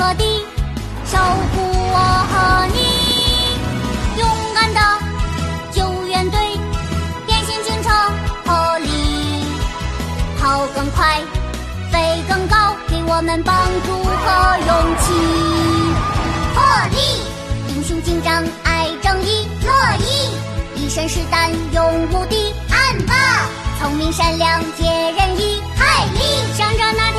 [0.00, 0.24] 和地，
[1.04, 1.60] 守护
[1.92, 1.98] 我
[2.32, 2.78] 和你。
[4.18, 4.80] 勇敢的
[5.72, 6.40] 救援队，
[7.26, 7.90] 变形警车
[8.46, 9.44] 破例，
[10.40, 11.20] 跑更快，
[11.92, 15.12] 飞更高，给我们帮助和勇气。
[16.54, 16.96] 破例，
[17.68, 23.14] 英雄警长爱正义，乐意，一身是胆勇无敌，暗霸，
[23.78, 26.20] 聪明善良解人意，海力，
[26.56, 27.09] 向着那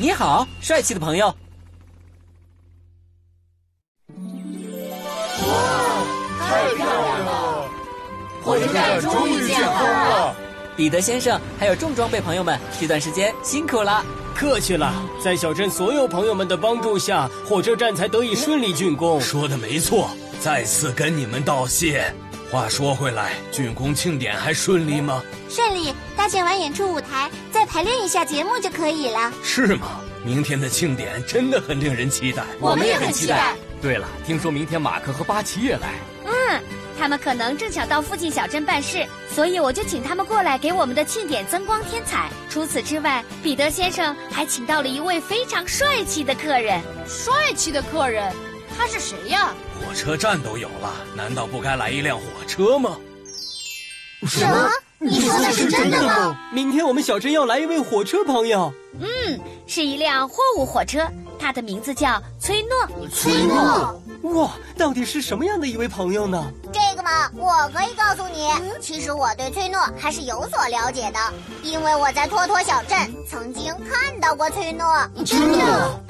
[0.00, 1.26] 你好，帅气的朋友。
[1.26, 1.34] 哇
[6.38, 7.68] 太漂亮了！
[8.42, 10.34] 火车站终于建好了。
[10.74, 14.02] 彼得先生，还有重装备朋友们，这段时间辛苦了。
[14.34, 14.90] 客气了，
[15.22, 19.20] 在小镇所有朋友们的帮助下，火车站才得以顺利竣工。
[19.20, 20.08] 说的没错，
[20.40, 22.10] 再次跟你们道谢。
[22.50, 25.22] 话说回来，竣工庆典还顺利吗？
[25.50, 29.32] 顺利，搭建完演出舞台，再排练一下节目就可以了。
[29.42, 30.00] 是吗？
[30.24, 32.44] 明天的庆典真的很令人期待。
[32.60, 33.56] 我们也很期待。
[33.82, 35.94] 对了，听说明天马克和巴奇也来。
[36.24, 36.62] 嗯，
[36.98, 42.30] 他们可能正巧到附近小镇办事，所以我就请他们过来给我们的庆典增光添彩。
[42.48, 46.80] 除此之外，彼得先生还请到了一位非常帅气的客人。
[47.08, 48.32] 帅气的客人，
[48.76, 49.52] 他是谁呀？
[49.80, 52.96] 火车站都有了，难道不该来一辆火车吗？
[54.26, 54.68] 什么？
[54.98, 56.38] 你说的是真的吗？
[56.52, 58.70] 明天我们小镇要来一位火车朋友。
[59.00, 61.06] 嗯，是一辆货物火车，
[61.38, 63.08] 它的名字叫崔诺。
[63.08, 63.98] 崔诺。
[64.34, 66.44] 哇，到底是什么样的一位朋友呢？
[66.70, 71.18] 这个嘛，我可以告诉你，其实我对崔诺还是有所了解的，
[71.62, 74.86] 因为我在托托小镇曾经看到过崔诺。
[75.24, 76.00] 真的？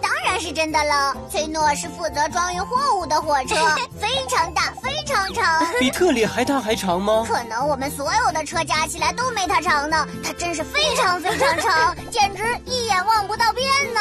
[0.41, 1.15] 是真的了。
[1.31, 3.55] 崔诺是负责装运货物的火车，
[4.01, 7.25] 非常大，非常长，比特里还大还长吗？
[7.29, 10.07] 可能我们所有的车加起来都没它长呢。
[10.25, 14.01] 它真是非常非常长， 简直一眼望不到边呢。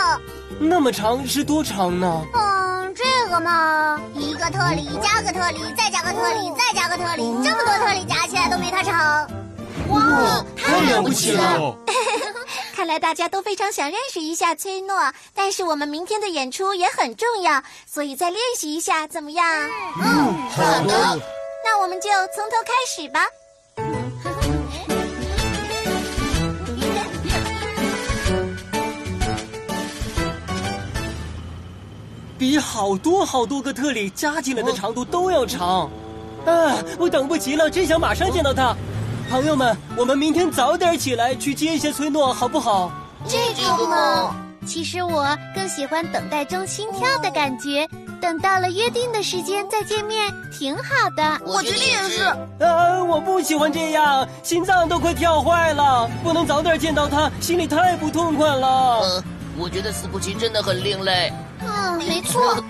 [0.59, 2.25] 那么长是多长呢？
[2.33, 9.29] 嗯，这个嘛，一个特里加个特里，再加个特里，再加个特里，这么多特里加起来都没它长。
[9.89, 11.75] 哇，太了不起了！
[12.79, 19.45] 看来大家都非常想认识一下崔诺，但是我们明天的演出也很重要，所以再练习一下怎么样？
[20.01, 21.19] 嗯，好的。
[21.61, 23.27] 那我们就从头开始吧。
[32.37, 35.91] 比好多好多个特里加起来的长度都要长。
[36.45, 38.73] 啊，我等不及了，真想马上见到他。
[39.29, 42.91] 朋友们，我们明天早点起来去接一下崔诺，好不好？
[43.27, 44.35] 这个嘛，
[44.65, 47.87] 其实我更喜欢等待中心跳的感觉，
[48.19, 50.83] 等到了约定的时间再见面，挺好
[51.15, 51.39] 的。
[51.45, 52.23] 我觉得也是。
[52.23, 59.01] 啊，我不喜欢这样，心脏都快跳坏了，不能早点见到他，心里太不痛快了。
[59.03, 59.23] 嗯，
[59.59, 61.31] 我觉得斯普奇真的很另类。
[61.61, 62.63] 嗯，没错。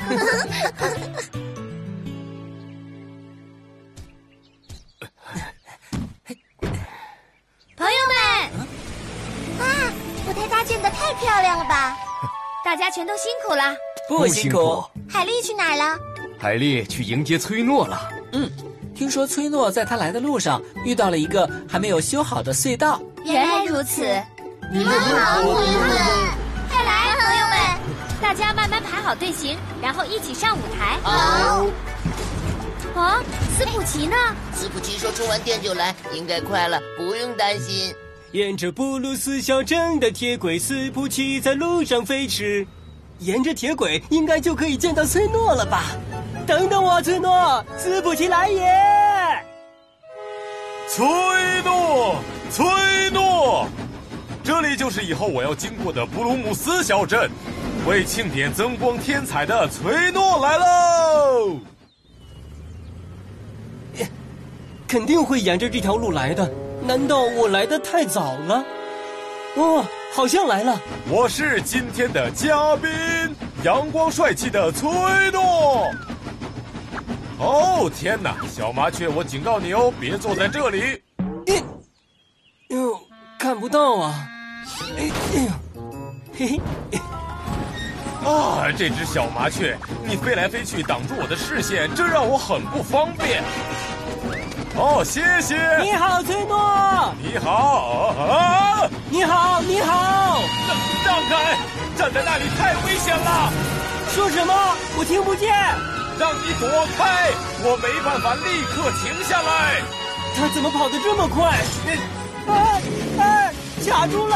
[10.79, 11.97] 舞台搭建的太漂亮了吧！
[12.63, 13.75] 大家全都辛苦了。
[14.07, 14.83] 不辛苦。
[15.09, 15.97] 海丽去哪儿了？
[16.39, 18.09] 海丽去迎接崔诺了。
[18.31, 18.49] 嗯，
[18.95, 23.01] 听说崔诺在他来的路上遇到了一个还没有修好的隧道。
[23.25, 24.01] 原来如此。
[24.71, 25.89] 你们好，朋友们。
[26.69, 27.57] 快来，朋友们，
[28.21, 30.97] 大家慢慢排好队形，然后一起上舞台。
[31.03, 31.65] 好。
[32.95, 33.23] 哦，
[33.57, 34.15] 斯普奇呢？
[34.53, 37.93] 斯普奇说充完电就来，应该快了，不用担心。
[38.31, 42.65] 沿着布鲁斯小镇的铁轨，斯普奇在路上飞驰。
[43.17, 45.85] 沿着铁轨，应该就可以见到崔诺了吧？
[46.45, 48.63] 等等我，崔诺，斯普奇来也！
[50.87, 51.05] 崔
[51.63, 52.15] 诺，
[52.51, 53.67] 崔诺，
[54.43, 57.29] 这里就是以后我要经过的布鲁姆斯小镇。
[57.87, 61.59] 为庆典增光添彩的崔诺来喽！
[64.87, 66.49] 肯定会沿着这条路来的。
[66.89, 68.65] 难道我来的太早了？
[69.57, 70.81] 哦，好像来了。
[71.07, 72.89] 我是今天的嘉宾，
[73.63, 74.89] 阳光帅气的崔
[75.31, 75.87] 诺。
[77.37, 80.99] 哦天哪，小麻雀，我警告你哦，别坐在这里。
[81.45, 81.61] 哎
[82.69, 82.99] 哟，
[83.37, 84.27] 看不到啊！
[84.97, 85.51] 哎哎呦，
[86.35, 86.59] 嘿
[86.91, 86.99] 嘿。
[88.27, 89.77] 啊，这只小麻雀，
[90.07, 93.43] 你飞来飞去挡住我的视线，这让我很不方便。
[94.79, 95.57] 哦，谢谢。
[95.81, 97.13] 你好，崔诺。
[97.21, 98.87] 你好啊！
[99.09, 100.39] 你好，你好。
[100.67, 101.57] 让让开，
[101.97, 103.51] 站在那里太危险了。
[104.15, 104.53] 说什么？
[104.97, 105.53] 我听不见。
[106.17, 107.29] 让你躲开，
[107.61, 109.81] 我没办法立刻停下来。
[110.37, 111.59] 他怎么跑得这么快？
[112.47, 112.79] 啊
[113.19, 113.51] 啊！
[113.85, 114.35] 卡住了！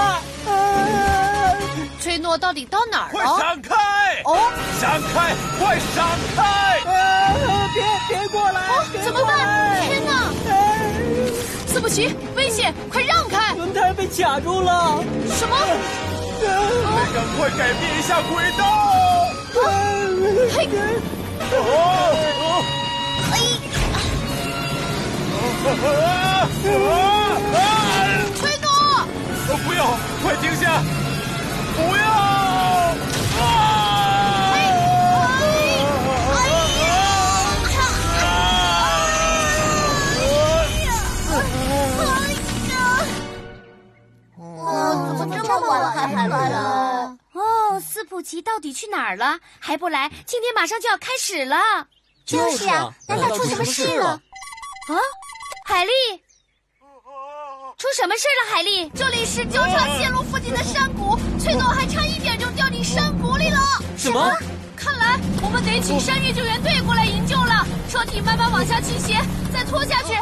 [0.49, 1.32] 啊！
[1.99, 3.13] 崔诺到底到哪儿了？
[3.13, 3.75] 快闪开！
[4.25, 5.35] 哦，闪开！
[5.59, 6.05] 快闪
[6.35, 6.41] 开！
[6.91, 6.91] 啊！
[7.73, 8.59] 别别过来！
[8.67, 8.71] 哦，
[9.03, 9.31] 怎么办？
[9.87, 10.11] 天哪！
[11.67, 12.73] 斯普奇，危险！
[12.91, 13.55] 快让开！
[13.55, 15.03] 轮胎被卡住了！
[15.29, 15.55] 什么？
[16.41, 16.45] 得
[17.13, 18.61] 赶快改变一下轨道！
[20.53, 20.67] 嘿！
[21.51, 21.57] 哦！
[23.31, 23.33] 哎！
[28.35, 28.67] 崔诺！
[29.65, 29.79] 不要！
[30.21, 30.81] 快停下！
[31.75, 32.03] 不要！
[33.41, 33.45] 啊！
[34.53, 34.55] 哎！
[36.29, 36.35] 哎
[36.83, 36.87] 呀！
[44.37, 46.37] 哦，怎么这么晚还不来？
[47.33, 49.39] 哦，斯普奇到底去哪儿了？
[49.59, 50.09] 还不来？
[50.25, 50.97] 庆典马上就要！
[50.97, 51.87] 开始了。
[52.25, 54.11] 就是啊，难道出什么事了？
[54.87, 54.95] 啊，
[55.65, 55.91] 海丽，
[57.77, 58.53] 出什么事了？
[58.53, 63.59] 海丽，这里是交叉线路附近的山谷，崔诺还差一点就掉进山谷里了。
[63.97, 64.31] 什么？
[64.77, 67.67] 看来我们得请山岳救援队过来营救了。
[67.89, 69.19] 车体慢慢往下倾斜，
[69.53, 70.13] 再拖下去，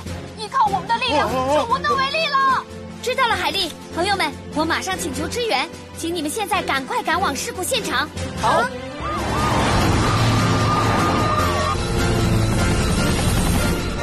[0.41, 2.65] 依靠我们的力量就无能为力了。
[3.03, 8.09] 知道了，海丽，朋友们，我马上请求支援，请你们现在赶快赶往事故现场。
[8.41, 8.63] 好。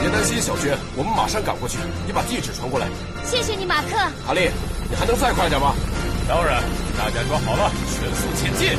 [0.00, 1.78] 别担心，小娟，我们马上赶过去。
[2.06, 2.86] 你把地址传过来。
[3.24, 3.96] 谢谢你，马克。
[4.24, 4.50] 哈利，
[4.88, 5.74] 你还能再快点吗？
[6.28, 6.62] 当然，
[6.98, 8.78] 大家装好了，全速前进。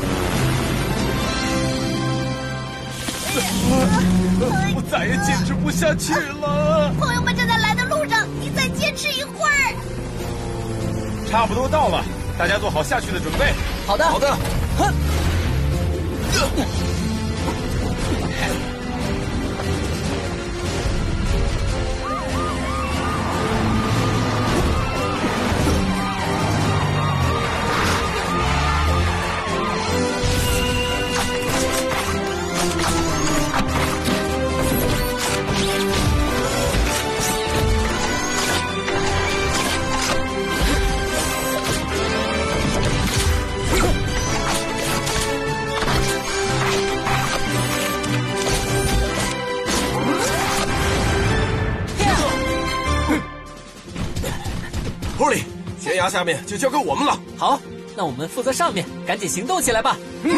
[4.75, 6.93] 我再也坚持不下去了。
[6.99, 9.73] 朋友们正在来的路上，你再坚持一会儿。
[11.27, 12.03] 差不多到了，
[12.37, 13.51] 大家做好下去的准备。
[13.87, 14.37] 好的，好的。
[14.77, 14.93] 哼。
[55.99, 57.19] 崖下面就交给我们了。
[57.37, 57.59] 好，
[57.95, 59.97] 那我们负责上面，赶紧行动起来吧。
[60.23, 60.31] 嗯。
[60.31, 60.37] 朋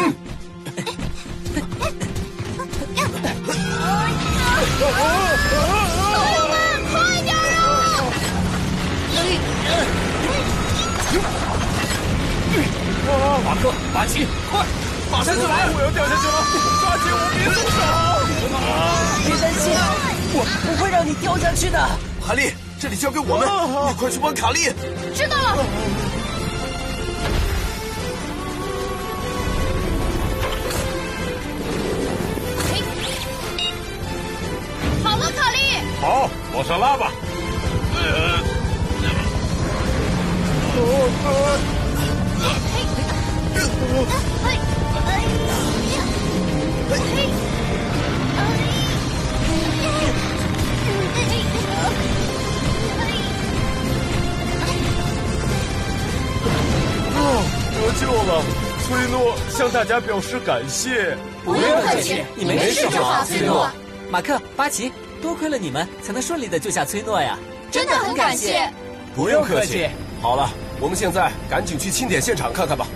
[6.34, 6.54] 友们，
[6.90, 6.92] 快
[7.22, 7.38] 点啊！
[13.44, 14.66] 马克，马奇，快，
[15.12, 15.68] 马上就来！
[15.72, 16.36] 我要掉下去了，
[16.80, 17.78] 抓紧我，别松手！
[19.24, 19.64] 别担心，
[20.34, 21.78] 我不会让你掉下去的。
[22.20, 22.52] 海丽，
[22.82, 23.46] 这里交给我们，
[23.90, 24.64] 你快去帮卡利。
[25.14, 25.64] 知道了。
[35.04, 35.58] 好了，卡利。
[36.00, 37.12] 好，往上拉吧。
[37.94, 38.00] 嘿，
[44.34, 45.22] 哎
[45.94, 46.02] 呀，
[46.98, 47.30] 嘿，
[48.34, 48.42] 哦，
[57.92, 58.42] 得救了！
[58.86, 61.16] 崔诺向大家表示感谢。
[61.44, 63.70] 不用客气，你没事就好，崔诺。
[64.10, 67.38] 马克、巴奇，多亏了你们，才能顺利的救下崔诺呀！
[67.70, 68.70] 真的很感谢。
[69.14, 69.88] 不用客气。
[70.20, 72.86] 好了，我们现在赶紧去庆典现场看看吧。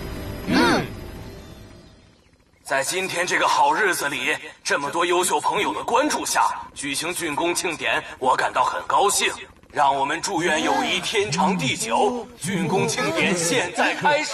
[0.46, 0.84] 嗯。
[2.62, 4.34] 在今天这个好日子里，
[4.64, 6.42] 这么多优秀朋友的关注下，
[6.74, 9.30] 举行竣工庆典，我感到很高兴。
[9.76, 12.26] 让我们祝愿友谊天长地久。
[12.42, 14.33] 竣工庆典现在开始。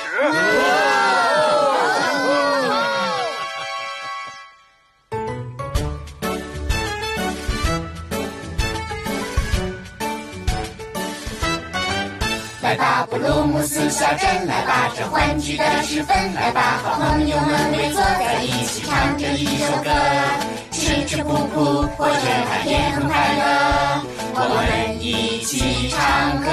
[12.63, 19.91] 来吧，布鲁姆斯小镇，来吧，这欢聚的时分，来吧，好朋友们围坐在一起，唱着一首歌。
[20.83, 24.03] 吃吃苦苦，或者它也很快乐。
[24.35, 25.97] 我们一起唱
[26.43, 26.51] 歌，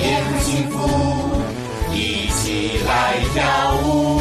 [0.00, 0.76] 也很幸福，
[1.92, 4.20] 一起来跳舞。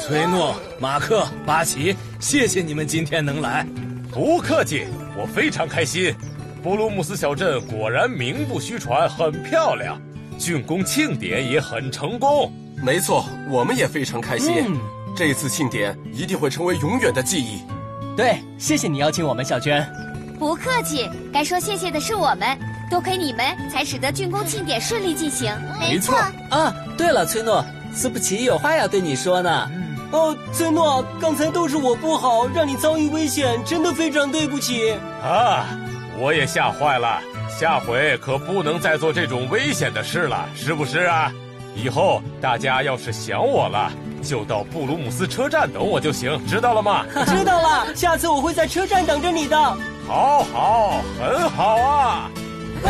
[0.00, 3.66] 崔诺、马克、巴奇，谢谢你们今天能来。
[4.10, 6.14] 不客气，我非常开心。
[6.62, 10.00] 布鲁姆斯小镇果然名不虚传，很漂亮。
[10.38, 14.64] 竣工庆典也很成功，没错，我们也非常开心。
[14.66, 14.78] 嗯、
[15.16, 17.62] 这次庆典一定会成为永远的记忆。
[18.16, 19.86] 对，谢谢你邀请我们，小娟。
[20.42, 22.58] 不客气，该说谢谢的是我们，
[22.90, 25.54] 多亏你们才使得竣工庆典顺利进行。
[25.78, 26.18] 没错
[26.50, 29.70] 啊，对了，崔诺，斯普奇有话要对你说呢。
[30.10, 34.92] 哦，崔诺，刚才都是我不好，让你遭遇危险，真的非常对不起。
[35.22, 35.64] 啊，
[36.18, 37.20] 我也吓坏了。
[37.48, 41.30] 下回可不能再做这种危险的事了，是不是啊？
[41.76, 43.92] 以后大家要是想我了，
[44.24, 47.06] 就到布鲁姆斯车站等我就行，知道了吗？
[47.26, 49.76] 知道了，下次我会在车站等着你的。
[50.06, 52.30] 好好，很好啊。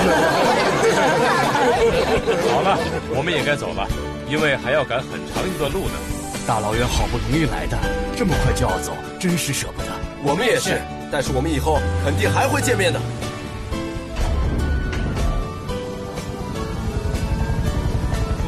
[2.50, 2.78] 好了，
[3.14, 3.86] 我们也该走了，
[4.28, 5.94] 因为还要赶很长一段路呢。
[6.46, 7.78] 大老远好不容易来的，
[8.16, 9.88] 这么快就要走，真是舍不得。
[10.24, 12.98] 我们也是，但是我们以后肯定还会见面的。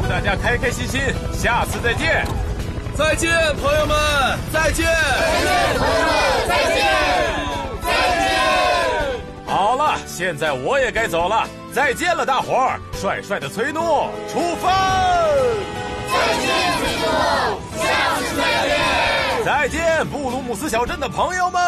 [0.00, 1.00] 祝大家开开心心，
[1.33, 2.26] 下次再见！
[2.97, 3.30] 再见，
[3.62, 3.97] 朋友们！
[4.52, 4.87] 再见！
[4.87, 4.90] 再
[5.44, 6.49] 见，朋友们！
[6.49, 7.24] 再见！
[9.64, 12.78] 好了，现在我也该走了，再见了，大伙儿！
[12.92, 15.25] 帅帅的崔诺，出发！
[16.12, 17.09] 再见，崔诺，
[17.78, 19.42] 下次再见！
[19.42, 21.62] 再见，布鲁姆斯小镇的朋友们！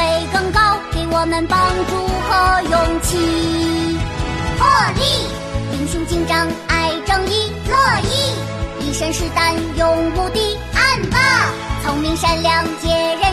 [0.00, 1.92] 飞更高，给我们帮助
[2.24, 3.98] 和勇气。
[4.56, 4.66] 破
[4.96, 5.02] 例，
[5.76, 7.76] 英雄警长爱正义，乐
[8.08, 8.32] 意。
[8.80, 11.18] 一身是胆，勇无敌，暗霸，
[11.84, 13.29] 聪明善良，坚